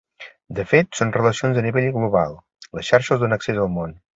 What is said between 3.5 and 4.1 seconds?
al mon.